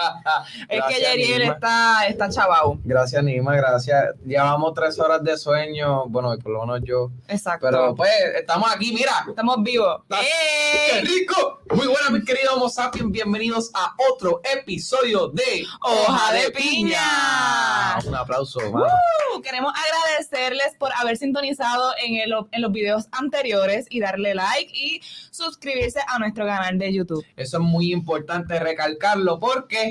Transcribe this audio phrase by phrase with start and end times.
[0.68, 2.78] Es que Yeriel está, está chavao.
[2.84, 4.04] Gracias, Nima, gracias.
[4.24, 7.10] Llevamos tres horas de sueño, bueno, por lo menos yo.
[7.28, 7.66] Exacto.
[7.70, 9.24] Pero pues, estamos aquí, mira.
[9.28, 10.02] Estamos vivos.
[10.08, 11.60] ¡Qué rico!
[11.74, 13.10] Muy buenas, mis queridos Homo sapiens.
[13.12, 17.98] Bienvenidos a otro episodio de Hoja de Piña.
[18.06, 18.58] Un aplauso.
[18.70, 24.70] Uh, Queremos agradecerles por haber sintonizado en, el- en los videos anteriores y darle like
[24.74, 27.24] y suscribirse a nuestro canal de YouTube.
[27.36, 29.89] Eso es muy importante recalcarlo porque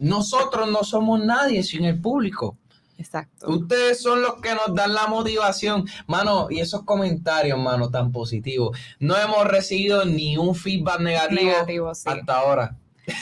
[0.00, 2.56] nosotros no somos nadie sin el público.
[2.98, 3.48] Exacto.
[3.48, 8.76] Ustedes son los que nos dan la motivación, mano, y esos comentarios, mano, tan positivos.
[8.98, 12.08] No hemos recibido ni un feedback negativo, Negativo, sí.
[12.10, 12.76] hasta ahora.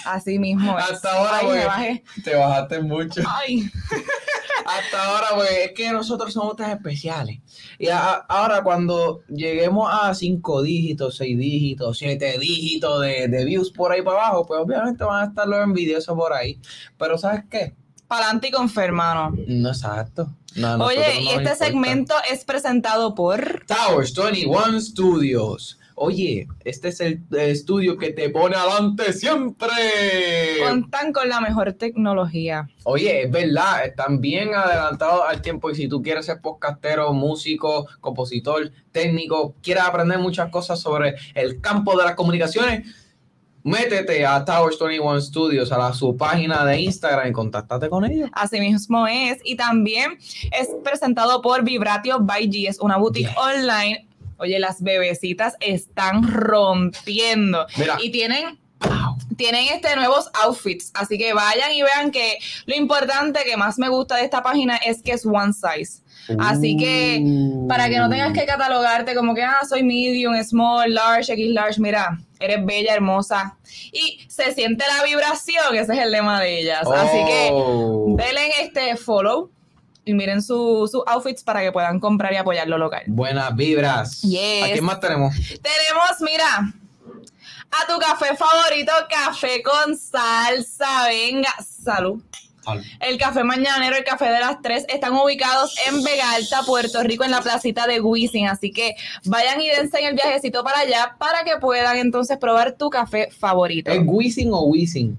[0.04, 0.76] Así mismo.
[0.78, 0.84] es.
[0.90, 1.58] Hasta ahora, Ay, güey.
[1.58, 2.04] me bajé.
[2.24, 3.22] Te bajaste mucho.
[3.28, 3.70] Ay.
[4.64, 7.38] Hasta ahora, pues, es que nosotros somos tan especiales.
[7.78, 13.70] Y a- ahora cuando lleguemos a cinco dígitos, seis dígitos, siete dígitos de, de views
[13.70, 16.58] por ahí para abajo, pues obviamente van a estar los envidiosos por ahí.
[16.98, 17.74] Pero ¿sabes qué?
[18.06, 19.34] Pa'lante y con fe, hermano.
[19.46, 20.34] No exacto.
[20.54, 21.54] No, Oye, y este importa.
[21.56, 23.64] segmento es presentado por...
[23.66, 25.77] Towers 21 Studios.
[26.00, 29.68] Oye, este es el, estudio que te pone adelante siempre.
[30.64, 32.68] Contan con la mejor tecnología.
[32.84, 37.86] Oye, es verdad, están bien adelantados al tiempo y si tú quieres ser podcastero, músico,
[38.00, 42.86] compositor, técnico, quieres aprender muchas cosas sobre el campo de las comunicaciones,
[43.62, 48.30] métete a Towers 21 Studios, a la, su página de Instagram y contáctate con ellos.
[48.32, 49.38] Así mismo es.
[49.44, 50.18] Y también
[50.52, 52.68] es presentado por Vibratio by G.
[52.68, 53.36] Es una boutique Yes.
[53.36, 54.07] online.
[54.38, 57.66] Oye, las bebecitas están rompiendo.
[57.76, 58.58] Mira, Y tienen
[59.36, 63.88] tienen este nuevos outfits, así que vayan y vean que lo importante que más me
[63.88, 66.02] gusta de esta página es que es one size.
[66.38, 67.22] Así que,
[67.68, 71.80] Para que no tengas que catalogarte como que, ah, soy medium, small, large, X large,
[71.80, 73.56] mira, eres bella, hermosa.
[73.92, 76.86] Y se siente la vibración, ese es el lema de ellas.
[76.86, 78.14] Así que Oh.
[78.18, 79.50] denle este follow
[80.08, 83.02] y miren su- sus outfits para que puedan comprar y apoyar lo local.
[83.06, 84.22] Buenas vibras.
[84.22, 84.64] Yes.
[84.64, 85.34] ¿A quién más tenemos?
[85.36, 86.72] Tenemos, mira,
[87.70, 91.06] a tu café favorito, café con salsa.
[91.08, 91.50] Venga,
[91.84, 92.22] salud.
[93.00, 97.24] El café mañanero, el café de las tres, están ubicados en Vega Alta, Puerto Rico,
[97.24, 98.46] en la placita de Wisin.
[98.48, 98.94] Así que
[99.24, 103.30] vayan y dense en el viajecito para allá para que puedan entonces probar tu café
[103.30, 103.90] favorito.
[103.90, 105.16] ¿Es Wisin o Wisin?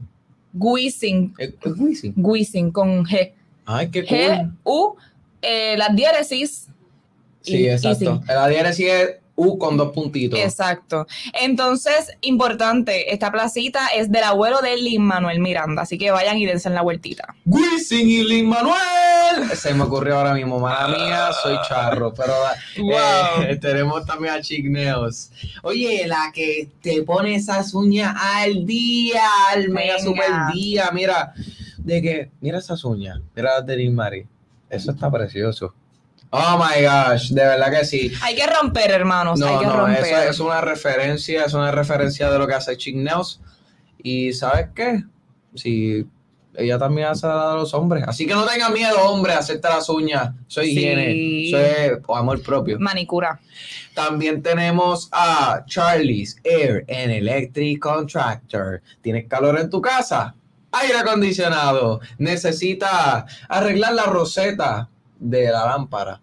[0.53, 2.13] Wisin, ¿Es, es Wisin?
[2.17, 3.33] Wisin con G.
[3.71, 4.17] Ay, qué cool.
[4.17, 4.95] G, U,
[5.43, 6.67] eh, las diéresis.
[7.41, 8.21] Sí, y- y exacto.
[8.27, 10.37] La diéresis es U con dos puntitos.
[10.39, 11.07] Exacto.
[11.39, 16.45] Entonces, importante, esta placita es del abuelo de Lin Manuel Miranda, así que vayan y
[16.45, 17.35] dense en la vueltita.
[17.45, 19.49] Wisin y Lin Manuel.
[19.55, 22.33] Se me ocurrió ahora mismo, mala mía, soy charro, pero
[22.79, 23.43] Wow.
[23.47, 25.31] eh, tenemos también a Chigneos.
[25.63, 31.33] Oye, la que te pone esas uñas al día, al mega super día, mira,
[31.89, 34.25] de que, mira esas uñas, mira las de Mari,
[34.69, 35.73] eso está precioso.
[36.31, 38.11] Oh my gosh, de verdad que sí.
[38.21, 40.03] Hay que romper, hermanos, hay No, que no, romper.
[40.05, 43.41] eso es una referencia, es una referencia de lo que hace Chigneos.
[44.03, 45.03] Y ¿sabes qué?
[45.55, 46.05] Si
[46.55, 48.03] ella también hace la de los hombres.
[48.07, 50.31] Así que no tengan miedo, hombre, a hacerte las uñas.
[50.47, 50.71] Soy Sí.
[50.73, 52.77] higiene, soy amor propio.
[52.79, 53.39] Manicura.
[53.95, 58.81] También tenemos a Charlie's Air and Electric Contractor.
[59.01, 60.35] ¿Tienes calor en tu casa?
[60.71, 61.99] Aire acondicionado.
[62.17, 66.21] Necesita arreglar la roseta de la lámpara.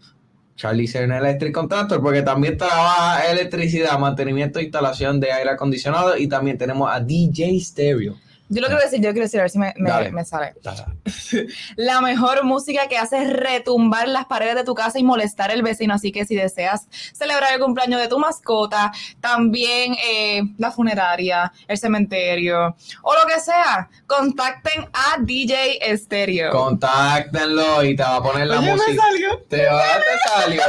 [0.57, 6.17] Charlie's Air and Electric Contractor, porque también trabaja electricidad, mantenimiento e instalación de aire acondicionado.
[6.17, 8.17] Y también tenemos a DJ Stereo.
[8.49, 10.13] Yo lo quiero decir, yo quiero decir, a ver si me, me- Dale.
[10.13, 10.55] me sale.
[11.77, 15.95] La mejor música que hace retumbar las paredes de tu casa y molestar al vecino.
[15.95, 21.77] Así que si deseas celebrar el cumpleaños de tu mascota, también eh, la funeraria, el
[21.79, 26.51] cementerio o lo que sea, contacten a DJ Stereo.
[26.53, 29.03] Contáctenlo y te va a poner la Oye, me música.
[29.03, 29.39] salió.
[29.49, 30.63] Te va, te salió.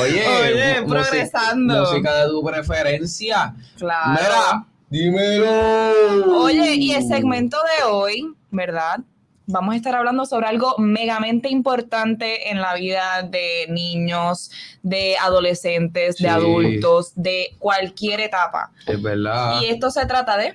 [0.00, 1.80] Oye, Oye, mu- progresando.
[1.80, 3.54] Música de tu preferencia.
[3.78, 4.10] Claro.
[4.10, 6.40] Mira, dímelo.
[6.42, 9.00] Oye, y el segmento de hoy, ¿verdad?
[9.46, 14.50] Vamos a estar hablando sobre algo megamente importante en la vida de niños,
[14.82, 16.24] de adolescentes, Sí.
[16.24, 18.70] de adultos, de cualquier etapa.
[18.86, 19.62] Es verdad.
[19.62, 20.52] Y esto se trata de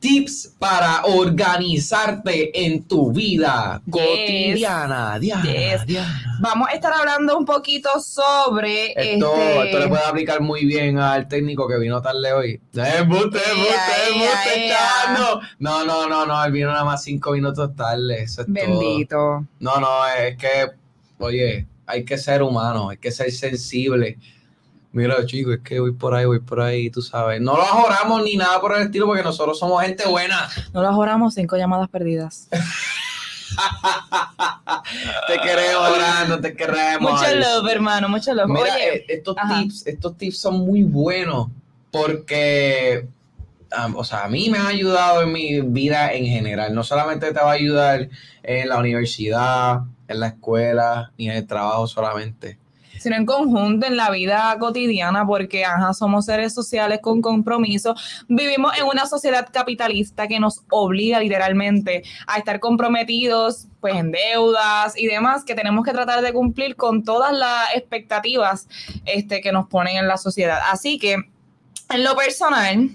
[0.00, 3.92] Tips para organizarte en tu vida Yes.
[3.92, 5.86] cotidiana, diana, Yes.
[5.86, 6.36] diana.
[6.40, 10.98] Vamos a estar hablando un poquito sobre Esto, este esto le puede aplicar muy bien
[11.00, 12.60] al técnico que vino tarde hoy.
[15.58, 18.22] No, no, no, no, él vino nada más cinco minutos tarde.
[18.22, 18.54] Eso es todo.
[18.54, 19.46] bendito.
[19.58, 20.70] No, no, es que,
[21.18, 24.16] oye, hay que ser humano, hay que ser sensible.
[24.98, 27.40] Mira chicos, es que voy por ahí, voy por ahí, tú sabes.
[27.40, 30.50] No lo ahorramos ni nada por el estilo porque nosotros somos gente buena.
[30.74, 32.48] No lo ahorramos, cinco llamadas perdidas.
[35.26, 37.12] te queremos, Brando, te queremos.
[37.12, 38.48] Mucho love, hermano, mucho love.
[38.48, 39.60] Mira, Oye, eh, estos ajá.
[39.60, 41.48] tips, estos tips son muy buenos
[41.90, 43.06] porque,
[43.86, 46.74] um, o sea, a mí me ha ayudado en mi vida en general.
[46.74, 48.08] No solamente te va a ayudar
[48.42, 52.58] en la universidad, en la escuela, ni en el trabajo solamente.
[52.98, 55.64] Sino en conjunto en la vida cotidiana, porque
[55.94, 57.94] somos seres sociales con compromiso.
[58.28, 64.98] Vivimos en una sociedad capitalista que nos obliga literalmente a estar comprometidos pues en deudas
[64.98, 68.68] y demás, que tenemos que tratar de cumplir con todas las expectativas
[69.04, 70.60] este, que nos ponen en la sociedad.
[70.70, 71.16] Así que,
[71.90, 72.90] en lo personal,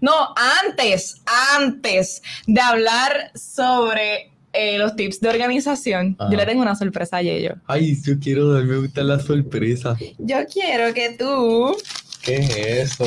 [0.00, 1.22] no, antes,
[1.56, 6.30] antes de hablar sobre eh, los tips de organización, Ajá.
[6.30, 7.56] yo le tengo una sorpresa a Yello.
[7.66, 9.96] Ay, yo quiero darme gusta la sorpresa.
[10.18, 11.76] Yo quiero que tú
[12.22, 12.56] ¿Qué es
[12.92, 13.04] eso?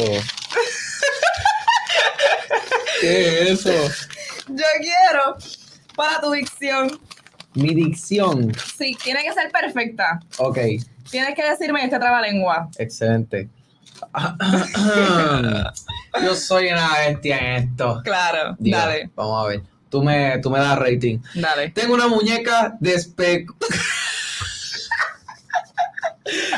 [3.02, 3.72] ¿Qué es eso?
[4.50, 5.38] Yo quiero
[5.96, 7.00] para tu dicción.
[7.54, 8.54] Mi dicción.
[8.78, 10.20] Sí, tiene que ser perfecta.
[10.38, 10.58] Ok,
[11.10, 12.70] Tienes que decirme este trabalengua.
[12.78, 13.50] excelente.
[16.24, 18.02] Yo soy una bestia en esto.
[18.04, 19.62] Claro, dale, Vamos a ver.
[19.90, 21.20] Tú me, tú me das rating.
[21.36, 21.70] dale.
[21.70, 23.46] Tengo una muñeca de espe...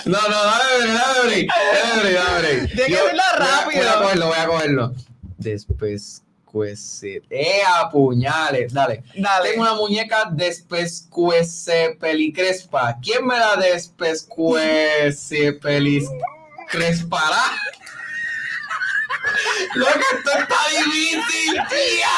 [0.06, 2.60] No, no, dame break, dame break, dame break, dame break.
[2.76, 3.82] Tienes que voy a- rápido.
[3.82, 4.94] Voy a cogerlo, voy a cogerlo.
[5.38, 7.22] Despescuece.
[7.30, 7.62] ¡Eh,
[7.92, 8.74] puñales!
[8.74, 9.04] Dale.
[9.16, 9.50] Dale.
[9.50, 12.98] Tengo una muñeca despescuece pelicrespa.
[13.00, 17.44] ¿Quién me la despescuece pelicrespará?
[19.76, 22.10] Lo que esto está difícil, tía.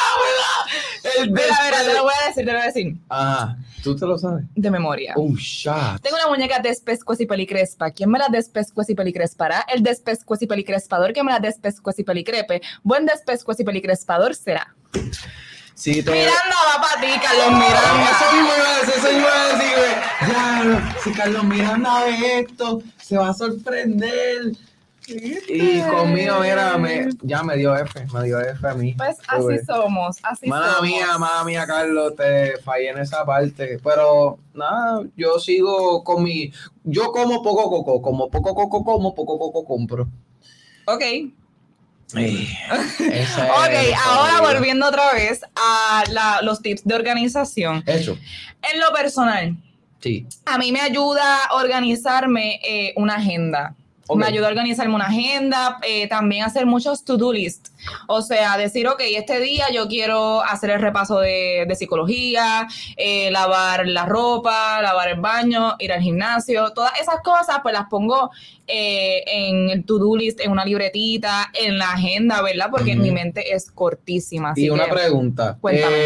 [1.20, 2.96] El te lo voy a decir, te lo voy a decir.
[3.08, 4.44] Ajá, tú te lo sabes.
[4.54, 5.14] De memoria.
[5.16, 6.00] Oh, shot.
[6.00, 7.90] Tengo una muñeca despescuecipelicrespa.
[7.90, 9.64] ¿Quién me la despescuecipelicrespará?
[9.72, 12.62] El despescuecipelicrespador que me la despescuecipelicrepe.
[12.82, 14.74] Buen despescuecipelicrespador será.
[15.74, 16.10] Sí, te...
[16.10, 18.10] Miranda va para ti, Carlos Miranda.
[18.10, 19.92] Eso mismo iba a decir, eso mismo iba a decir, güey.
[20.32, 24.52] Ya, si Carlos Miranda ve esto, se va a sorprender.
[25.08, 28.94] Y conmigo, mira, me, ya me dio F, me dio F a mí.
[28.94, 30.82] Pues así somos, así Mala somos.
[30.88, 33.78] mía, mala mía, Carlos, te fallé en esa parte.
[33.82, 36.52] Pero nada, yo sigo con mi.
[36.84, 40.08] Yo como poco coco, como poco coco, como poco coco compro.
[40.86, 41.02] Ok.
[42.14, 47.82] Ok, ahora volviendo otra vez a la- los tips de organización.
[47.86, 48.18] Hecho,
[48.70, 49.56] En lo personal,
[50.00, 50.26] sí.
[50.44, 53.74] a mí me ayuda a organizarme eh, una agenda.
[54.14, 57.68] Me ayuda a organizarme una agenda, eh, también hacer muchos to-do list.
[58.08, 62.66] O sea, decir, ok, este día yo quiero hacer el repaso de, de psicología,
[62.96, 67.86] eh, lavar la ropa, lavar el baño, ir al gimnasio, todas esas cosas, pues las
[67.88, 68.30] pongo
[68.66, 72.66] eh, en el to-do list, en una libretita, en la agenda, ¿verdad?
[72.70, 74.50] Porque mi mente es cortísima.
[74.50, 75.56] Así Y una que- pregunta.
[75.60, 75.96] Cuéntame.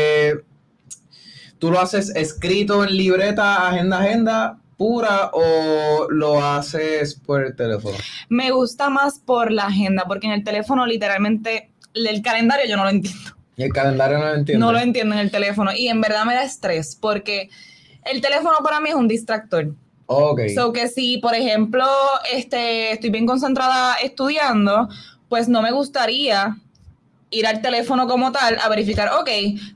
[1.59, 7.97] ¿Tú lo haces escrito en libreta, agenda, agenda pura o lo haces por el teléfono?
[8.29, 12.85] Me gusta más por la agenda, porque en el teléfono literalmente el calendario yo no
[12.85, 13.31] lo entiendo.
[13.57, 14.67] Y el calendario no lo entiendo.
[14.67, 17.49] No lo entiendo en el teléfono y en verdad me da estrés porque
[18.05, 19.75] el teléfono para mí es un distractor.
[20.07, 20.43] Ok.
[20.55, 21.87] So que si, por ejemplo,
[22.33, 24.89] este, estoy bien concentrada estudiando,
[25.29, 26.57] pues no me gustaría
[27.31, 29.29] ir al teléfono como tal a verificar, ok,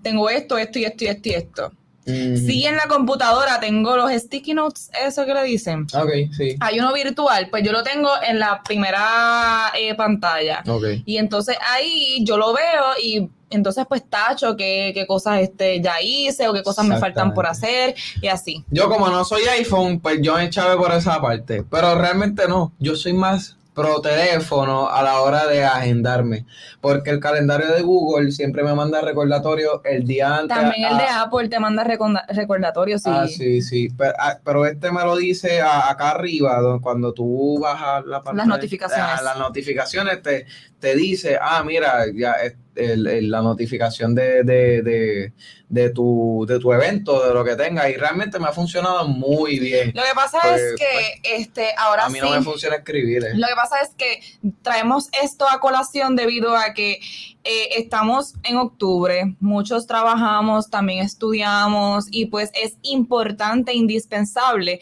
[0.03, 1.73] tengo esto, esto y esto y esto y esto.
[2.11, 2.47] Ujú.
[2.47, 5.87] Si en la computadora tengo los sticky notes, eso que le dicen.
[5.95, 6.57] Ok, sí.
[6.61, 10.63] Hay uno virtual, pues yo lo tengo en la primera eh, pantalla.
[10.67, 10.85] Ok.
[11.05, 16.01] Y entonces ahí yo lo veo y entonces pues tacho qué, qué cosas este, ya
[16.01, 18.65] hice o qué cosas me faltan por hacer y así.
[18.71, 21.65] Yo como no soy iPhone, pues yo me chave por esa parte.
[21.69, 22.73] Pero realmente no.
[22.79, 26.47] Yo soy más pro teléfono a la hora de agendarme.
[26.81, 30.57] Porque el calendario de Google siempre me manda recordatorio el día antes.
[30.57, 33.03] También el a- de Apple te manda recordatorios.
[33.03, 33.11] Sí.
[33.13, 33.89] Ah, sí, sí.
[33.97, 38.23] Pero, ah, pero este me lo dice a- acá arriba, do- cuando tú bajas la
[38.23, 38.47] pantalla.
[38.49, 39.07] notificaciones.
[39.19, 40.47] ah, las notificaciones te,
[40.81, 45.33] te dice, ah, mira, ya es- el- el- la notificación de, de, de,
[45.69, 47.91] de tu, de tu evento, de lo que tenga.
[47.91, 49.93] Y realmente me ha funcionado muy bien.
[49.95, 52.25] Lo que pasa Pues, es que este, ahora a mí sí.
[52.25, 53.23] no me funciona escribir.
[53.25, 53.33] eh.
[53.35, 54.21] Lo que pasa es que
[54.63, 57.01] traemos esto a colación debido a que
[57.45, 64.81] eh, estamos en octubre, muchos trabajamos, también estudiamos y pues es importante, indispensable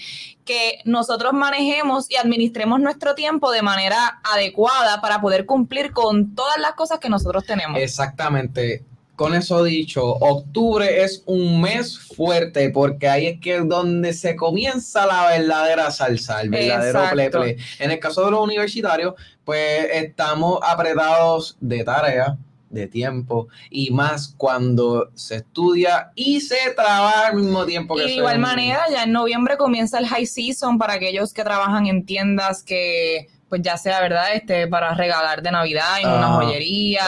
[0.49, 6.59] que nosotros manejemos y administremos nuestro tiempo de manera adecuada para poder cumplir con todas
[6.59, 7.79] las cosas que nosotros tenemos.
[7.79, 8.83] Exactamente.
[9.15, 14.37] con eso dicho, octubre es un mes fuerte porque ahí es que es donde se
[14.37, 17.57] comienza la verdadera salsa, el verdadero play.
[17.81, 19.15] En el caso de los universitarios,
[19.45, 22.39] pues estamos apretados de tarea,
[22.71, 28.03] de tiempo y más cuando se estudia y se trabaja al mismo tiempo Y que
[28.05, 31.87] de se- igual manera, ya en noviembre comienza el high season para aquellos que trabajan
[31.87, 34.35] en tiendas que, pues ya sea, ¿verdad?
[34.35, 37.03] Este, para regalar de Navidad en una Ah, joyería,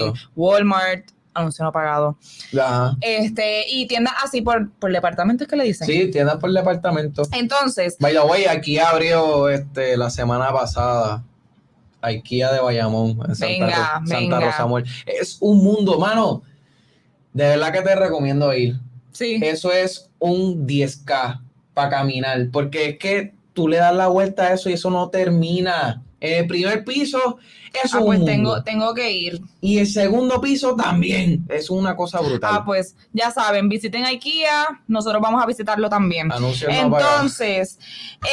[0.00, 0.12] en.
[0.34, 2.16] Walmart, anuncio no pagado.
[2.58, 2.96] Ajá.
[3.00, 5.86] Este, y tiendas así por, por departamentos que le dicen.
[5.86, 7.22] Sí, tiendas por departamento.
[7.32, 11.22] Entonces, By the way, aquí abrió este, la semana pasada.
[12.02, 13.66] IKEA de Bayamón, en Santa, Venga,
[14.00, 14.40] Ro- Santa venga.
[14.40, 14.84] Rosa Mall.
[15.06, 16.42] Es un mundo, mano.
[17.32, 18.76] De verdad que te recomiendo ir.
[19.12, 19.38] sí.
[19.42, 21.40] Eso es un 10K
[21.74, 25.08] para caminar, porque es que tú le das la vuelta a eso y eso no
[25.08, 26.02] termina.
[26.20, 27.38] El primer piso
[27.82, 28.32] es Ah, un pues mundo.
[28.32, 29.40] tengo, tengo que ir.
[29.60, 31.44] Y el segundo piso también.
[31.48, 32.50] Es una cosa brutal.
[32.54, 36.30] Ah, pues ya saben, visiten IKEA, nosotros vamos a visitarlo también.
[36.30, 36.78] Anuncios no.
[36.98, 37.78] Entonces,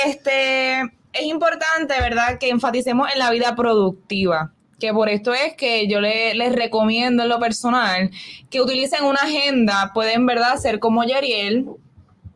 [0.05, 0.81] este
[1.13, 4.51] es importante, ¿verdad?, que enfaticemos en la vida productiva.
[4.79, 8.09] Que por esto es que yo le- les recomiendo en lo personal
[8.49, 11.65] que utilicen una agenda, pueden, ¿verdad?, ser como Yariel,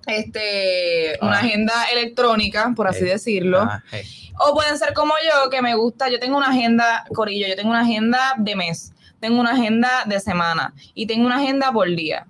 [0.07, 1.39] este, una Ah.
[1.39, 3.61] agenda electrónica, por así Eh, decirlo.
[3.61, 4.03] Ah, hey.
[4.39, 7.69] O pueden ser como yo, que me gusta, yo tengo una agenda, Corillo, yo tengo
[7.69, 12.25] una agenda de mes, tengo una agenda de semana y tengo una agenda por día.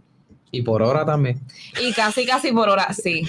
[0.55, 1.41] Y por hora también.
[1.81, 3.23] Y casi, casi por hora, sí.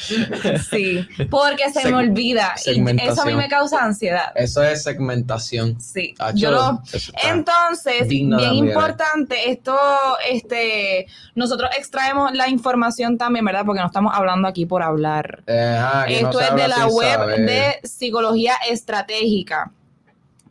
[0.70, 1.08] Sí.
[1.30, 2.52] Porque se Seg- me olvida.
[2.66, 4.30] Y eso a mí me causa ansiedad.
[4.34, 5.80] Eso es segmentación.
[5.80, 6.14] Sí.
[6.18, 6.82] Ah, Yo lo,
[7.24, 8.54] entonces, bien admirar.
[8.66, 9.74] importante, esto,
[10.30, 13.62] este, nosotros extraemos la información también, ¿verdad?
[13.64, 15.42] Porque no estamos hablando aquí por hablar.
[15.46, 17.40] No Esto es de la web saber.
[17.46, 19.72] de psicología estratégica.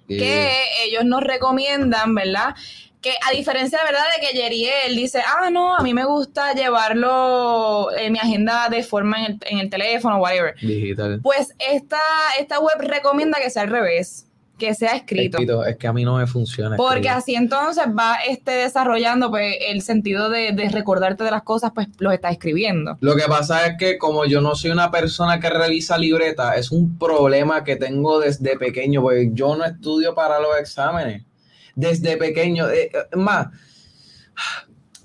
[0.07, 0.51] Que
[0.85, 2.55] ellos nos recomiendan, ¿verdad?
[3.01, 4.03] Que a diferencia, ¿verdad?
[4.15, 8.83] De que Yeriel dice, ah, no, a mí me gusta llevarlo en mi agenda de
[8.83, 10.55] forma en el, en el teléfono, whatever.
[10.61, 11.19] Digital.
[11.21, 11.99] Pues esta,
[12.39, 14.27] esta web recomienda que sea al revés,
[14.63, 15.37] que sea escrito.
[15.37, 16.77] Escrito, Es que a mí no me funciona.
[16.77, 17.17] Porque escribir.
[17.17, 21.87] así entonces va este desarrollando pues, el sentido de, de recordarte de las cosas, pues
[21.99, 22.97] los está escribiendo.
[23.01, 26.71] Lo que pasa es que como yo no soy una persona que revisa libreta, es
[26.71, 31.23] un problema que tengo desde pequeño, porque yo no estudio para los exámenes.
[31.75, 32.69] Desde pequeño.
[32.69, 33.47] eh, eh, más,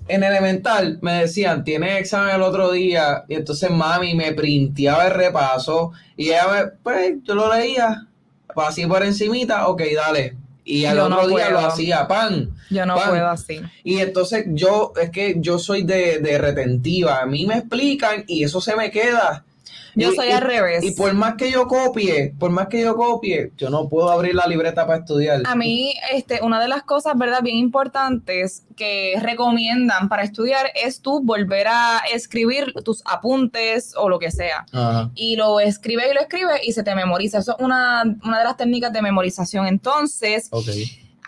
[0.07, 5.13] en elemental me decían, tienes examen el otro día, y entonces mami me printeaba el
[5.13, 8.07] repaso, y ella me, pues yo lo leía,
[8.55, 10.35] así por encimita, ok, dale.
[10.65, 11.61] Y al Yo no otro día puedo.
[11.61, 12.51] lo hacía, pan.
[12.69, 13.09] Yo no Pan.
[13.09, 13.59] puedo así.
[13.83, 17.21] Y entonces yo, es que yo soy de, de retentiva.
[17.21, 19.43] A mí me explican y eso se me queda.
[19.95, 20.83] Yo Y- soy y- al revés.
[20.83, 24.35] Y por más que yo copie, por más que yo copie, yo no puedo abrir
[24.35, 25.41] la libreta para estudiar.
[25.45, 31.01] A mí, este, una de las cosas, ¿verdad?, bien importantes que recomiendan para estudiar es
[31.01, 34.65] tú volver a escribir tus apuntes o lo que sea.
[34.71, 35.11] Ajá.
[35.15, 37.39] Y lo escribes y lo escribes y se te memoriza.
[37.39, 39.67] Eso es una, una de las técnicas de memorización.
[39.67, 40.49] Entonces.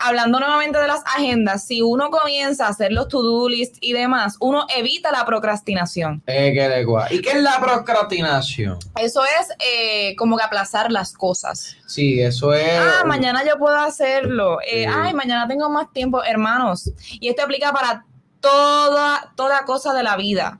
[0.02, 4.36] Hablando nuevamente de las agendas, si uno comienza a hacer los to-do list y demás,
[4.40, 6.22] uno evita la procrastinación.
[6.26, 7.06] Eh, qué.
[7.10, 8.78] ¿Y qué es la procrastinación?
[8.96, 11.76] Eso es eh, como que aplazar las cosas.
[11.86, 12.78] Sí, eso es.
[12.78, 14.58] Ah, mañana yo puedo hacerlo.
[14.60, 14.88] Eh, Sí.
[14.92, 16.90] Ay, mañana tengo más tiempo, hermanos.
[17.20, 18.04] Y esto aplica para
[18.40, 20.58] toda, toda cosa de la vida.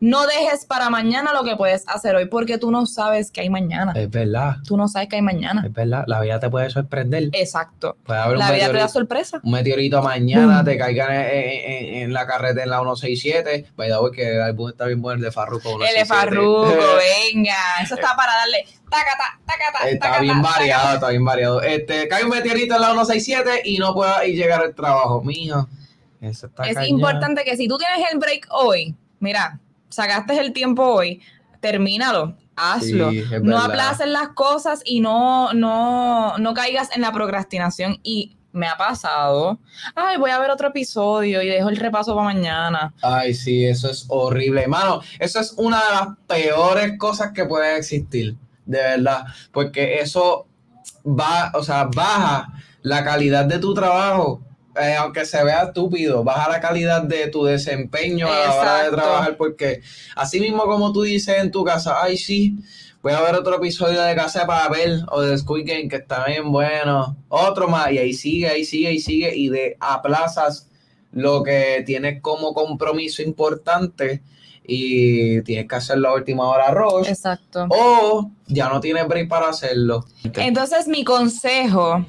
[0.00, 3.50] No dejes para mañana lo que puedes hacer hoy, porque tú no sabes que hay
[3.50, 3.92] mañana.
[3.94, 5.62] Es verdad, Tú no sabes que hay mañana.
[5.66, 6.04] es verdad.
[6.06, 7.24] La vida te puede sorprender.
[7.32, 7.98] Exacto.
[8.06, 9.40] Puede haber un La vida te da sorpresa.
[9.42, 10.64] un meteorito mañana, Boom.
[10.64, 13.66] te caigan en, en- en- la carretera en la 167.
[13.76, 15.68] Vaya, que el álbum está bien bueno, el de Farruko.
[15.82, 15.98] El 167.
[16.00, 16.64] de Farruko,
[17.34, 17.54] venga.
[17.82, 21.60] Eso está para darle tacata, tacata, Está tacata, bien variado, está bien variado.
[21.62, 25.20] Este, cae un meteorito en la 167 y no pueda ir llegar al trabajo.
[25.22, 25.68] Mijo,
[26.22, 30.84] eso está Es importante que si tú tienes el break hoy, mira, sacaste el tiempo
[30.84, 31.20] hoy,
[31.60, 33.10] termínalo, hazlo.
[33.10, 37.98] Sí, no aplaces las cosas y no, no, no caigas en la procrastinación.
[38.02, 39.58] Y me ha pasado,
[39.94, 42.92] ay, voy a ver otro episodio y dejo el repaso para mañana.
[43.02, 44.62] Ay, sí, eso es horrible.
[44.62, 49.24] Hermano, eso es una de las peores cosas que pueden existir, de verdad.
[49.52, 50.46] Porque eso
[51.04, 54.42] va, o sea, baja la calidad de tu trabajo.
[54.80, 58.90] Eh, aunque se vea estúpido, baja la calidad de tu desempeño a la hora de
[58.90, 59.82] trabajar, porque
[60.16, 62.58] así mismo como tú dices en tu casa, ay sí,
[63.02, 66.24] voy a ver otro episodio de Casa de Papel o de Squid Game que está
[66.26, 70.68] bien bueno, otro más, y ahí sigue, ahí sigue, ahí sigue, y de aplazas
[71.12, 74.22] lo que tienes como compromiso importante
[74.64, 77.66] y tienes que hacerlo a última hora rush, Exacto.
[77.70, 80.04] o ya no tienes break para hacerlo.
[80.34, 82.04] Entonces, mi consejo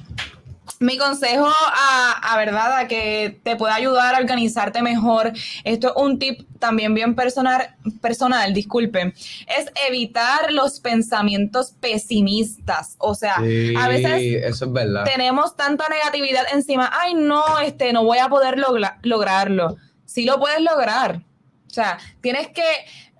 [0.79, 5.31] Mi consejo a, a, verdad a que te pueda ayudar a organizarte mejor,
[5.63, 9.13] esto es un tip también bien personal, personal, disculpen,
[9.47, 12.95] es evitar los pensamientos pesimistas.
[12.97, 15.03] O sea, a veces eso es verdad.
[15.03, 18.57] tenemos tanta negatividad encima, ay no, este no voy a poder
[19.03, 19.77] lograrlo.
[20.05, 21.21] Sí lo puedes lograr.
[21.67, 22.65] O sea, tienes que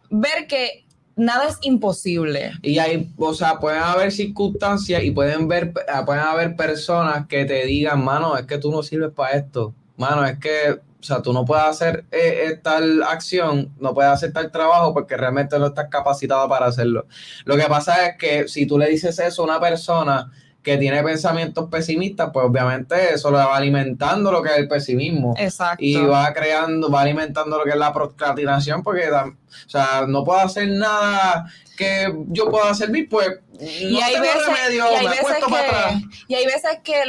[0.10, 0.86] ver que
[1.22, 2.52] nada es imposible.
[2.64, 5.72] Y hay, o sea, pueden haber circunstancias y pueden ver,
[6.06, 9.74] pueden haber personas que te digan, mano, es que tú no sirves para esto.
[9.98, 14.34] Mano, es que, o sea, tú no puedes hacer eh, tal acción, no puedes hacer
[14.34, 17.06] tal trabajo porque realmente no estás capacitado para hacerlo.
[17.46, 20.32] Lo que pasa es que si tú le dices eso a una persona
[20.64, 25.34] que tiene pensamientos pesimistas, pues obviamente eso lo va alimentando lo que es el pesimismo.
[25.38, 25.84] Exacto.
[25.84, 29.34] Y va creando, va alimentando lo que es la procrastinación, porque, o
[29.68, 33.28] sea, no puedo hacer nada que yo pueda servir, pues
[33.60, 37.04] no y hay tengo veces, remedio, y hay veces que, Y hay veces que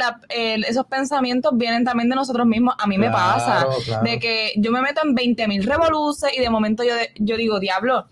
[0.67, 2.75] esos pensamientos vienen también de nosotros mismos.
[2.79, 3.67] A mí me pasa,
[4.03, 7.59] de que yo me meto en 20 mil revoluces y de momento yo, yo digo,
[7.59, 8.07] diablo,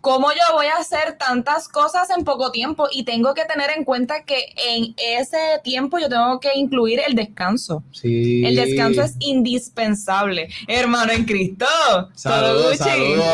[0.00, 2.86] ¿Cómo yo voy a hacer tantas cosas en poco tiempo?
[2.92, 7.14] Y tengo que tener en cuenta que en ese tiempo yo tengo que incluir el
[7.14, 7.82] descanso.
[7.92, 8.44] Sí.
[8.44, 10.48] El descanso es indispensable.
[10.68, 11.66] Hermano en Cristo.
[12.14, 12.76] Saludos.
[12.76, 13.24] Saludos.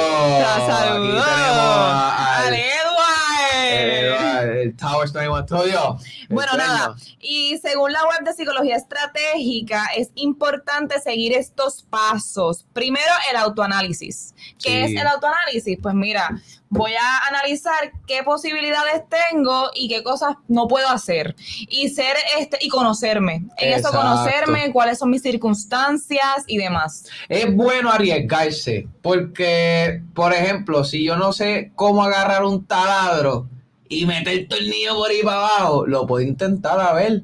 [0.66, 1.24] Saludos.
[1.26, 4.21] Al Edward.
[4.62, 5.98] El Tower 21 Studio.
[6.28, 6.94] Bueno, nada.
[7.20, 12.64] Y según la web de psicología estratégica, es importante seguir estos pasos.
[12.72, 14.34] Primero, el autoanálisis.
[14.62, 15.78] ¿Qué es el autoanálisis?
[15.82, 16.30] Pues mira,
[16.72, 21.36] voy a analizar qué posibilidades tengo y qué cosas no puedo hacer
[21.68, 27.54] y ser este y conocerme en eso conocerme cuáles son mis circunstancias y demás es
[27.54, 33.50] bueno arriesgarse porque por ejemplo si yo no sé cómo agarrar un taladro
[33.92, 37.22] y meter el tornillo por ahí para abajo lo puedo intentar a ver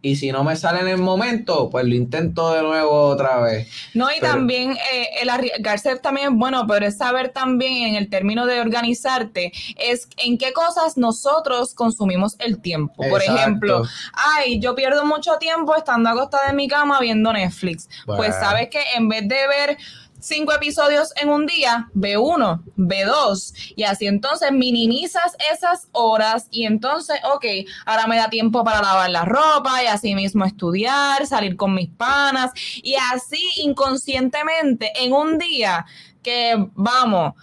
[0.00, 3.68] y si no me sale en el momento, pues lo intento de nuevo otra vez.
[3.94, 8.08] No, y también eh, el arriesgarse también es bueno, pero es saber también en el
[8.08, 13.08] término de organizarte, es en qué cosas nosotros consumimos el tiempo.
[13.08, 17.88] Por ejemplo, ay, yo pierdo mucho tiempo estando acostada en mi cama viendo Netflix.
[18.06, 19.78] Pues sabes que en vez de ver
[20.18, 26.48] cinco episodios en un día, ve uno, ve dos, y así entonces minimizas esas horas
[26.50, 27.44] y entonces, ok,
[27.86, 31.88] ahora me da tiempo para lavar la ropa y así mismo estudiar, salir con mis
[31.90, 32.52] panas
[32.82, 35.86] y así inconscientemente en un día
[36.22, 37.34] que vamos,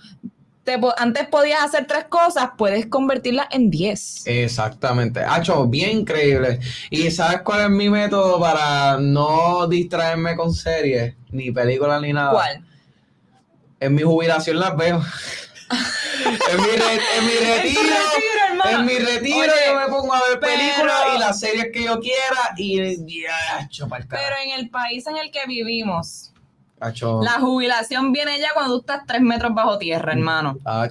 [0.65, 4.23] te, antes podías hacer tres cosas, puedes convertirlas en diez.
[4.25, 5.21] Exactamente.
[5.21, 6.59] Hacho, bien increíble.
[6.89, 12.31] ¿Y sabes cuál es mi método para no distraerme con series, ni películas, ni nada?
[12.31, 12.65] ¿Cuál?
[13.79, 15.01] En mi jubilación las veo.
[16.51, 17.95] en, mi en, mi retiro,
[18.71, 22.53] en mi retiro yo me pongo a ver películas y las series que yo quiera
[22.57, 23.67] y ya,
[24.09, 26.31] Pero en el país en el que vivimos,
[26.79, 30.17] la jubilación viene ya cuando tú estás tres metros bajo tierra, mm.
[30.17, 30.57] hermano.
[30.65, 30.89] Ah,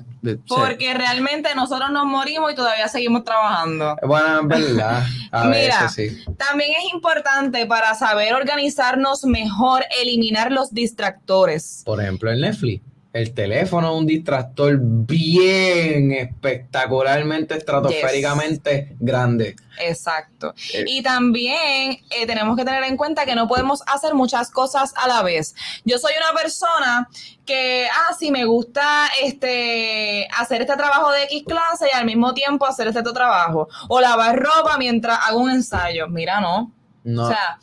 [0.49, 3.97] Porque realmente nosotros nos morimos y todavía seguimos trabajando.
[4.03, 5.05] Bueno, es verdad.
[5.51, 5.91] Mira,
[6.39, 11.83] también es importante para saber organizarnos mejor eliminar los distractores.
[11.85, 12.83] Por ejemplo, el Netflix
[13.15, 19.55] el teléfono es un distractor bien espectacularmente, estratosféricamente grande.
[19.79, 20.53] Exacto.
[20.73, 20.85] Eh.
[20.89, 25.07] y también eh, tenemos que tener en cuenta que no podemos hacer muchas cosas a
[25.07, 25.55] la vez.
[25.85, 27.09] Yo soy una persona
[27.47, 32.35] que, ah, sí, me gusta este, hacer este trabajo de X clase y al mismo
[32.35, 33.69] tiempo hacer este otro trabajo.
[33.89, 36.09] O lavar ropa mientras hago un ensayo.
[36.09, 36.73] Mira, no.
[37.05, 37.27] No.
[37.27, 37.61] O sea,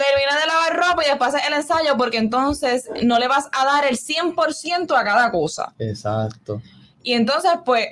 [0.00, 3.84] termina de lavar ropa y después el ensayo porque entonces no le vas a dar
[3.84, 5.74] el 100% a cada cosa.
[5.78, 6.62] Exacto.
[7.02, 7.88] Y entonces, pues,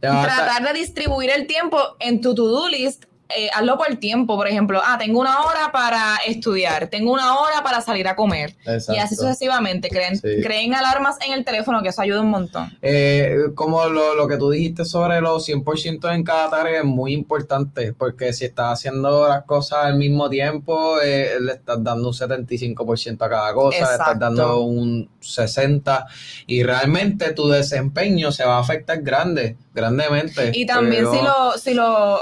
[0.00, 4.80] tratar de distribuir el tiempo en tu to-do list eh, hazlo por tiempo, por ejemplo,
[4.84, 8.54] ah, tengo una hora para estudiar, tengo una hora para salir a comer.
[8.66, 9.88] Y así sucesivamente.
[9.88, 12.76] Creen, creen alarmas en el teléfono, que eso ayuda un montón.
[12.82, 17.14] Eh, como lo, lo, que tú dijiste sobre los 100% en cada tarea es muy
[17.14, 22.14] importante, porque si estás haciendo las cosas al mismo tiempo, eh, le estás dando un
[22.14, 26.06] 75% a cada cosa, le estás dando un 60%
[26.46, 30.52] y realmente tu desempeño se va a afectar grande grandemente.
[30.54, 32.20] Y también si lo, si lo,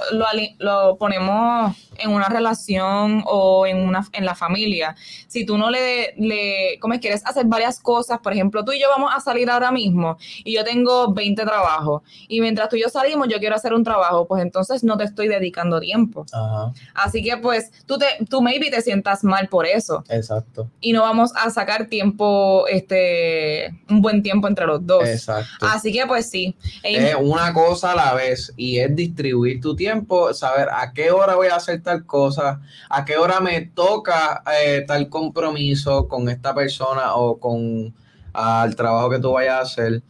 [0.59, 4.97] lo, ponemos en una relación o en una en la familia,
[5.29, 8.89] si tú no le, le como quieres hacer varias cosas, por ejemplo, tú y yo
[8.89, 12.89] vamos a salir ahora mismo y yo tengo 20 trabajos y mientras tú y yo
[12.89, 16.25] salimos yo quiero hacer un trabajo, pues entonces no te estoy dedicando tiempo.
[16.95, 20.05] Así que pues tú te tú maybe te sientas mal por eso.
[20.09, 20.71] Exacto.
[20.81, 25.07] Y no vamos a sacar tiempo este un buen tiempo entre los dos.
[25.07, 25.67] Exacto.
[25.67, 26.57] Así que pues sí.
[26.83, 31.11] Es una una cosa a la vez y es distribuir tu tiempo, saber a qué
[31.11, 36.29] hora voy a hacer tal cosa, a qué hora me toca eh, tal compromiso con
[36.29, 37.93] esta persona o con
[38.33, 40.03] al trabajo que tú vayas a hacer.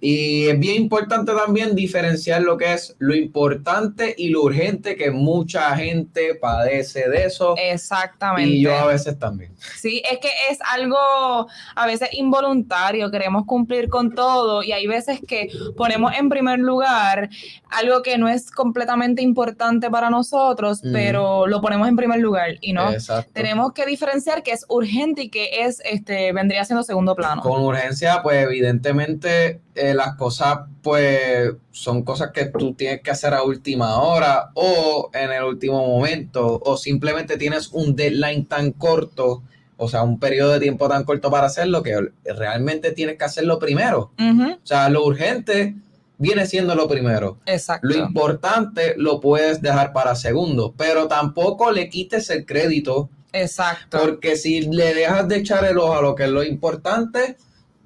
[0.00, 5.10] Y es bien importante también diferenciar lo que es lo importante y lo urgente, que
[5.10, 7.54] mucha gente padece de eso.
[7.56, 8.50] Exactamente.
[8.50, 9.52] Y yo a veces también.
[9.76, 10.96] Sí, es que es algo
[11.74, 17.30] a veces involuntario, queremos cumplir con todo y hay veces que ponemos en primer lugar
[17.70, 22.72] algo que no es completamente importante para nosotros, pero lo ponemos en primer lugar y
[22.72, 22.90] no.
[22.90, 23.30] Exacto.
[23.32, 27.42] Tenemos que diferenciar que es urgente y que es, este, vendría siendo segundo plano.
[27.48, 33.32] Con urgencia, pues evidentemente eh, las cosas, pues son cosas que tú tienes que hacer
[33.32, 39.42] a última hora o en el último momento, o simplemente tienes un deadline tan corto,
[39.78, 43.58] o sea, un periodo de tiempo tan corto para hacerlo que realmente tienes que hacerlo
[43.58, 44.12] primero.
[44.18, 45.74] O sea, lo urgente
[46.18, 47.38] viene siendo lo primero.
[47.46, 47.88] Exacto.
[47.88, 53.98] Lo importante lo puedes dejar para segundo, pero tampoco le quites el crédito, Exacto.
[53.98, 57.36] porque si le dejas de echar el ojo a lo que es lo importante,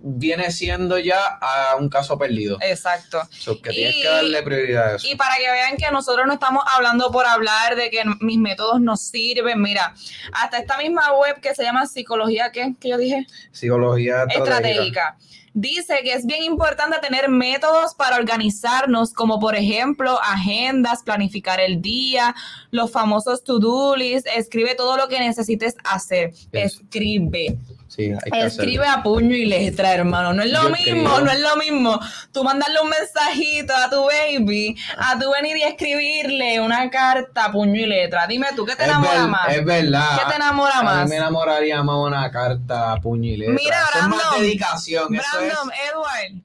[0.05, 2.59] viene siendo ya a un caso perdido.
[2.61, 3.23] Exacto.
[3.31, 5.07] So, que tienes Y- que darle prioridad a eso.
[5.07, 8.81] Y para que vean que nosotros no estamos hablando por hablar de que mis métodos
[8.81, 9.95] nos sirven, mira,
[10.33, 12.75] hasta esta misma web que se llama Psicología, ¿qué?
[12.81, 13.27] ¿Qué yo dije?
[13.53, 14.39] Psicología estratégica.
[14.61, 15.17] Estratégica.
[15.55, 21.83] Dice que es bien importante tener métodos para organizarnos, como por ejemplo agendas, planificar el
[21.83, 22.35] día,
[22.71, 27.59] los famosos to-do list, escribe todo lo que necesites hacer, escribe.
[27.95, 29.01] Sí, hay que Escribe hacerlo.
[29.01, 30.33] a puño y letra, hermano.
[30.33, 32.01] No es lo Yo mismo, no es lo mismo.
[32.33, 37.53] Tú mandarle un mensajito a tu baby, a tu venir y escribirle una carta a
[37.53, 38.27] puño y letra.
[38.27, 39.49] Dime tú, ¿qué te Es, enamora más?
[39.55, 40.19] es verdad.
[40.19, 41.05] ¿Qué te enamora A más?
[41.05, 43.55] mí me enamoraría más una carta a puño y letra.
[43.55, 45.15] Mira, Eso es más Brandon, dedicación.
[45.15, 46.43] eso es- Brandon, Edward,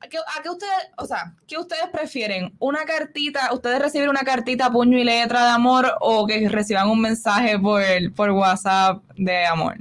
[0.00, 2.52] ¿a qué, a qué ustedes, o sea, qué ustedes prefieren?
[2.58, 6.88] ¿Una cartita, ustedes reciben una cartita a puño y letra de amor o que reciban
[6.90, 7.80] un mensaje por,
[8.16, 9.76] por WhatsApp de amor?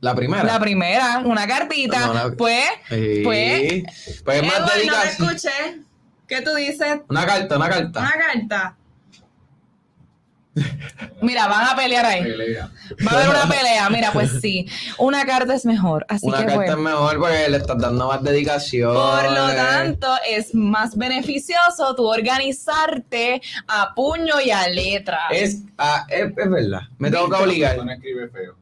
[0.00, 0.44] La primera.
[0.44, 3.20] La primera, una cartita, No, pues, Sí.
[3.24, 5.28] pues, Pues es más Edward, no te dedicación.
[5.30, 5.80] escuché.
[6.28, 7.00] ¿Qué tú dices?
[7.08, 8.00] Una carta, una carta.
[8.00, 8.74] Una carta.
[11.22, 12.22] Mira, van a pelear ahí.
[13.06, 13.88] Va a haber una pelea.
[13.90, 14.66] Mira, pues sí.
[14.98, 16.04] Una carta es mejor.
[16.08, 16.72] Así Una que carta bueno.
[16.72, 18.92] es mejor porque le estás dando más dedicación.
[18.94, 25.20] Por lo tanto, es más beneficioso tú organizarte a puño y a letra.
[25.30, 26.82] Es, ah, es, es verdad.
[26.98, 27.76] Me tengo que obligar.
[27.84, 28.56] No escribe feo.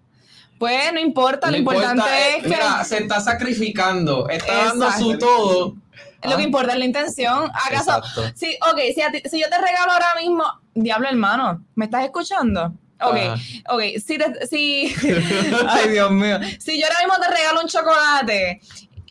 [0.58, 4.28] Pues no importa, lo No importante importa, eh, es que Mira, se está sacrificando.
[4.28, 5.76] Está dando su todo.
[6.22, 7.50] lo que importa es la intención.
[7.52, 8.02] ¿Acaso?
[8.34, 12.04] Sí, ok, si, a ti- si yo te regalo ahora mismo, diablo hermano, ¿me estás
[12.04, 12.72] escuchando?
[13.02, 13.36] Ok, Ajá.
[13.68, 14.94] ok, si, te- si,
[15.68, 18.60] ay Dios mío, si yo ahora mismo te regalo un chocolate,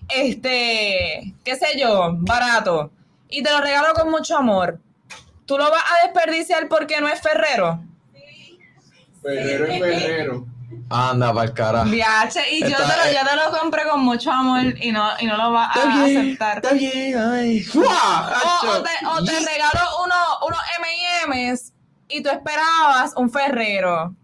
[0.10, 2.92] este, qué sé yo, barato,
[3.30, 4.80] y te lo regalo con mucho amor,
[5.46, 7.84] ¿tú lo vas a desperdiciar porque no es Ferrero?
[9.22, 10.48] Ferrero es Ferrero.
[10.90, 11.90] Anda, para el carajo.
[11.90, 15.26] Viache, y yo te, lo, yo te lo compré con mucho amor y no, y
[15.26, 16.58] no lo vas a aceptar.
[16.58, 17.62] Está bien, ay.
[17.64, 18.34] ¡Fua!
[18.64, 20.16] O, o te, o te regalo uno,
[20.48, 20.60] unos
[21.28, 21.74] M&M's
[22.08, 24.16] y tú esperabas un Ferrero.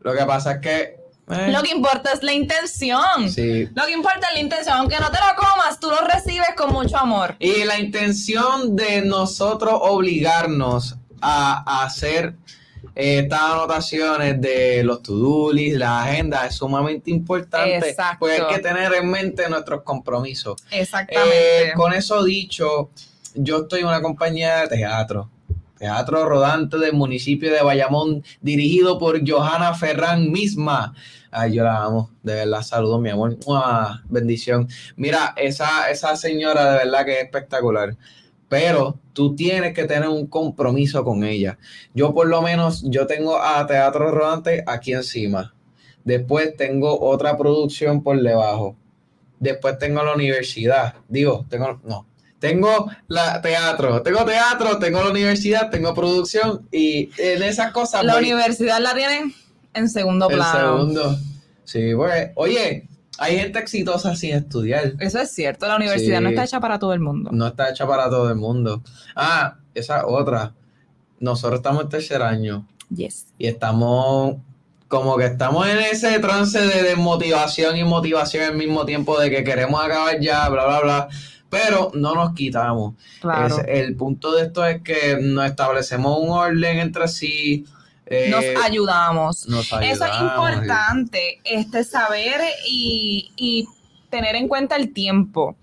[0.00, 0.80] Lo que pasa es que.
[1.30, 3.28] eh, Lo que importa es la intención.
[3.28, 3.68] Sí.
[3.74, 4.76] Lo que importa es la intención.
[4.78, 7.34] Aunque no te lo comas, tú lo recibes con mucho amor.
[7.40, 12.36] Y la intención de nosotros obligarnos a, a hacer
[12.94, 17.90] estas anotaciones de los to-do list, la agenda, es sumamente importante.
[17.90, 18.20] Exacto.
[18.20, 20.56] Pues hay que tener en mente nuestros compromisos.
[20.70, 21.68] Exactamente.
[21.68, 22.90] Eh, con eso dicho,
[23.34, 25.30] yo estoy en una compañía de teatro.
[25.78, 30.94] Teatro rodante del municipio de Bayamón, dirigido por Johanna Ferran misma.
[31.30, 33.36] Ay, yo la amo, de verdad, saludos, mi amor.
[33.46, 34.02] ¡Mua!
[34.08, 34.68] Bendición.
[34.96, 37.94] Mira, esa, esa señora de verdad que es espectacular.
[38.48, 41.58] Pero tú tienes que tener un compromiso con ella.
[41.94, 45.54] Yo por lo menos, yo tengo a Teatro Rodante aquí encima.
[46.04, 48.76] Después tengo otra producción por debajo.
[49.40, 50.94] Después tengo la universidad.
[51.08, 52.06] Digo, tengo, no.
[52.38, 58.12] Tengo la teatro, tengo teatro, tengo la universidad, tengo producción y en esas cosas la
[58.12, 59.34] voy universidad la tienen
[59.72, 60.78] en segundo plano.
[60.78, 61.18] segundo.
[61.64, 62.86] Sí, pues, oye,
[63.18, 64.92] hay gente exitosa sin estudiar.
[65.00, 65.66] Eso es cierto.
[65.66, 66.22] La universidad Sí.
[66.24, 67.30] no está hecha para todo el mundo.
[67.32, 68.82] No está hecha para todo el mundo.
[69.14, 70.54] Ah, esa otra.
[71.20, 73.26] Nosotros estamos en tercer año Yes.
[73.38, 74.36] y estamos
[74.88, 79.42] como que estamos en ese trance de desmotivación y motivación al mismo tiempo de que
[79.42, 81.08] queremos acabar ya, bla, bla, bla.
[81.48, 82.94] Pero no nos quitamos.
[83.20, 83.46] Claro.
[83.58, 87.64] Es- el punto de esto es que nos establecemos un orden entre sí.
[88.06, 89.48] Eh, Nos ayudamos.
[89.48, 90.22] nos Eso es ayudamos.
[90.22, 93.68] importante, este saber y, y
[94.10, 95.56] tener en cuenta el tiempo.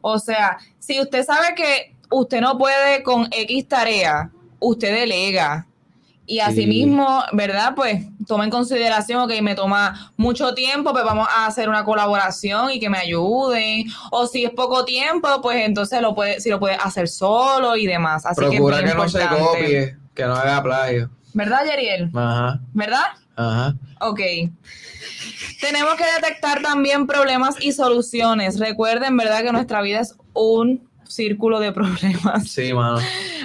[0.00, 5.66] O sea, si usted sabe que usted no puede con X tarea, usted delega.
[6.26, 7.72] Y asimismo, ¿verdad?
[7.74, 12.70] Pues toma en consideración que me toma mucho tiempo, pues vamos a hacer una colaboración
[12.70, 13.86] y que me ayuden.
[14.12, 17.84] O si es poco tiempo, pues entonces lo puede, si lo puede hacer solo y
[17.84, 18.24] demás.
[18.24, 21.10] Así Procura que, no se copie, que no haga plagio.
[21.34, 22.10] ¿Verdad, Yeriel?
[22.14, 23.04] Ajá, ¿Verdad?
[23.36, 23.74] ajá.
[24.00, 24.20] Ok.
[25.60, 28.58] Tenemos que detectar también problemas y soluciones.
[28.58, 29.42] Recuerden, ¿verdad?
[29.42, 32.48] Que nuestra vida es un círculo de problemas.
[32.48, 32.98] Sí, mano.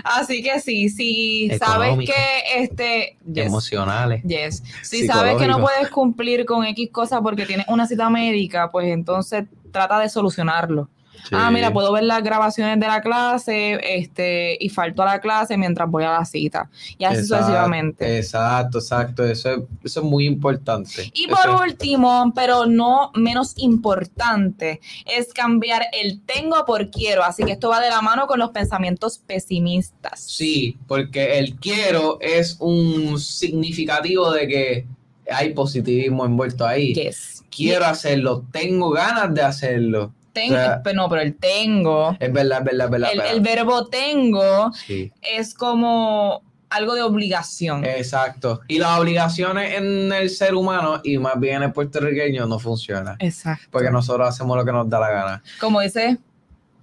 [0.03, 2.13] Así que sí, si sabes Económico.
[2.13, 4.23] que este yes, Emocionales.
[4.23, 4.63] yes.
[4.83, 8.87] si sabes que no puedes cumplir con X cosa porque tienes una cita médica, pues
[8.87, 10.89] entonces trata de solucionarlo.
[11.31, 15.57] Ah, mira, puedo ver las grabaciones de la clase, este, y falto a la clase
[15.57, 16.69] mientras voy a la cita.
[16.97, 18.17] Y así Exacto, sucesivamente.
[18.17, 19.23] Exacto, exacto.
[19.25, 21.11] Eso es, eso es muy importante.
[21.13, 27.23] Y Eso por es- último, pero no menos importante, es cambiar el tengo por quiero.
[27.23, 30.19] Así que esto va de la mano con los pensamientos pesimistas.
[30.21, 34.87] Sí, porque el quiero es un significativo de que
[35.31, 36.93] hay positivismo envuelto ahí.
[36.93, 37.43] Yes.
[37.49, 40.13] Quiero hacerlo, tengo ganas de hacerlo.
[40.35, 43.31] Ten- o sea- no, pero el tengo, Es verdad, es verdad, es verdad.
[43.31, 47.85] el, verbo tengo Sí, es como algo de obligación.
[47.85, 48.59] exacto.
[48.67, 53.15] Y las obligaciones en el ser humano, y más bien en el puertorriqueño, no funcionan.
[53.19, 53.67] Exacto.
[53.71, 55.43] Porque nosotros hacemos lo que nos da la gana.
[55.61, 56.17] Como dice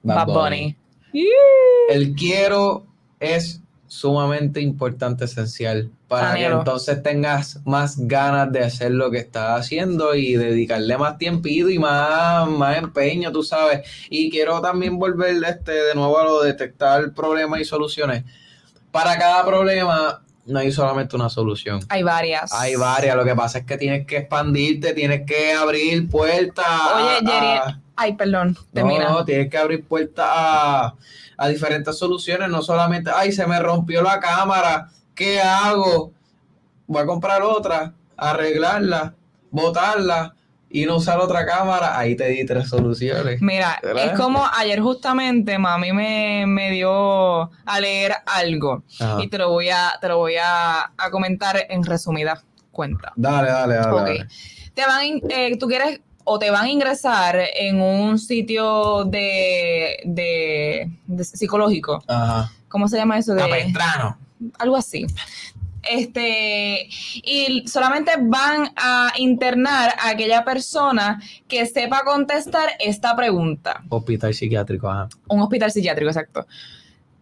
[0.02, 0.76] Bad Bunny.
[1.90, 2.86] El quiero
[3.20, 3.60] es
[3.92, 6.48] sumamente importante, esencial, para Anhelo.
[6.48, 11.68] que entonces tengas más ganas de hacer lo que estás haciendo y dedicarle más tiempito
[11.68, 13.86] y más, más empeño, tú sabes.
[14.08, 18.24] Y quiero también volver este, de nuevo a lo de detectar problemas y soluciones.
[18.90, 21.80] Para cada problema no hay solamente una solución.
[21.90, 22.50] Hay varias.
[22.54, 26.66] Hay varias, lo que pasa es que tienes que expandirte, tienes que abrir puertas.
[26.96, 29.04] Oye, Jerry, a- ay, perdón, termina.
[29.04, 30.94] no, no, tienes que abrir puertas a,
[31.36, 36.12] a diferentes soluciones, no solamente, ay, se me rompió la cámara, ¿qué hago?
[36.86, 39.14] Voy a comprar otra, arreglarla,
[39.50, 40.34] botarla
[40.70, 43.42] y no usar otra cámara, ahí te di tres soluciones.
[43.42, 44.06] Mira, ¿Verdad?
[44.06, 49.22] es como ayer justamente mami me, me dio a leer algo Ajá.
[49.22, 53.12] y te lo voy a, te lo voy a, a comentar en resumida cuenta.
[53.16, 54.26] Dale, dale, dale.
[54.74, 60.90] Te van, eh, tú quieres o te van a ingresar en un sitio de, de,
[61.06, 62.02] de psicológico.
[62.06, 62.50] Ajá.
[62.68, 63.34] ¿Cómo se llama eso?
[63.34, 64.16] De, Capestrano.
[64.58, 65.06] algo así.
[65.82, 66.88] Este,
[67.24, 73.82] y solamente van a internar a aquella persona que sepa contestar esta pregunta.
[73.88, 75.08] Hospital psiquiátrico, ajá.
[75.28, 76.46] Un hospital psiquiátrico, exacto.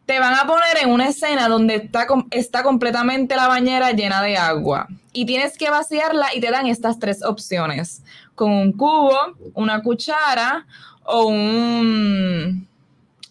[0.04, 4.20] Te van a poner en una escena donde está, com- está completamente la bañera llena
[4.22, 8.02] de agua y tienes que vaciarla y te dan estas tres opciones.
[8.40, 9.18] Con un cubo,
[9.53, 10.66] una cuchara
[11.05, 12.66] o un...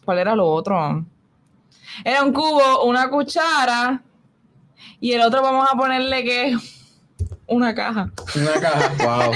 [0.06, 1.04] ¿Cuál era lo otro?
[2.06, 4.04] Era un cubo, una cuchara
[5.00, 6.58] y el otro vamos a ponerle que es
[7.48, 8.12] una caja.
[8.36, 9.34] Una caja, wow.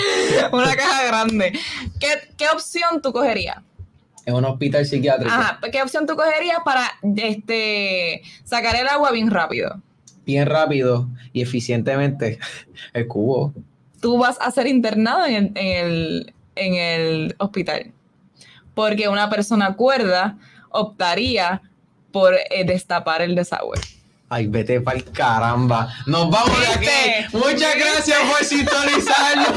[0.59, 1.59] Una caja grande.
[1.99, 3.57] ¿Qué, qué opción tú cogerías?
[4.27, 5.33] En un hospital psiquiátrico.
[5.33, 9.81] Ajá, ¿qué opción tú cogerías para este sacar el agua bien rápido?
[10.23, 12.38] Bien rápido y eficientemente.
[12.93, 13.55] El cubo.
[14.03, 17.93] Tú vas a ser internado en el, en el, en el hospital.
[18.75, 20.37] Porque una persona cuerda
[20.69, 21.61] optaría
[22.11, 23.79] por eh, destapar el desagüe.
[24.27, 25.87] Ay, vete pa'l caramba.
[26.05, 27.37] Nos vamos de aquí.
[27.37, 29.47] Muchas gracias por sintonizarnos.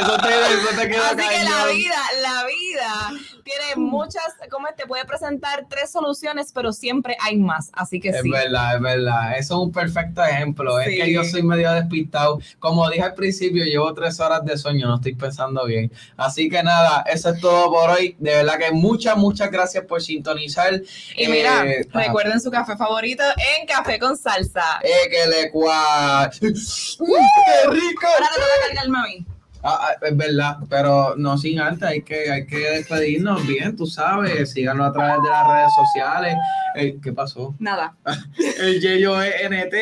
[0.00, 3.20] Eso te, eso te queda Así que la vida, la vida
[3.50, 7.70] tiene muchas, como te puede presentar tres soluciones, pero siempre hay más.
[7.72, 8.30] Así que Es sí.
[8.30, 9.38] verdad, es verdad.
[9.38, 10.78] Eso es un perfecto ejemplo.
[10.84, 10.90] Sí.
[10.94, 12.38] Es que yo soy medio despistado.
[12.58, 15.90] Como dije al principio, llevo tres horas de sueño, no estoy pensando bien.
[16.16, 18.16] Así que nada, eso es todo por hoy.
[18.18, 20.80] De verdad que muchas, muchas gracias por sintonizar.
[21.16, 23.22] Y mira, Eh, recuerden su café favorito
[23.58, 24.80] en Café con Salsa.
[24.82, 26.30] Eh, que le cua.
[26.38, 28.06] ¡Qué rico!
[28.06, 29.26] Ahora te toca mí.
[29.62, 33.86] Ah, ah, es verdad, pero no sin antes, hay que, hay que despedirnos bien, tú
[33.86, 36.34] sabes, síganos a través de las redes sociales.
[36.76, 37.54] Eh, ¿Qué pasó?
[37.58, 37.94] Nada.
[38.60, 39.74] El YOENT,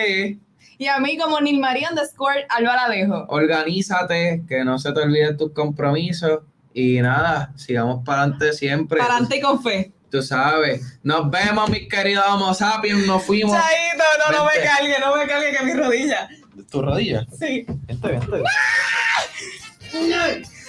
[0.79, 3.25] Y a mí como Nilmaría underscore Alba la dejo.
[3.29, 6.41] organízate, que no se te olviden tus compromisos
[6.75, 8.99] y nada, sigamos para adelante siempre.
[8.99, 9.93] Para adelante con fe.
[10.11, 10.99] Tú sabes.
[11.03, 13.53] Nos vemos, mis queridos Homo sapiens, nos fuimos.
[13.55, 16.29] Chaito, no, no me cargue, no me cargue que mi rodilla.
[16.71, 17.27] ¿Tu rodilla?
[17.39, 17.65] Sí.
[17.69, 18.43] Vente, vente.
[19.95, 20.69] Nice.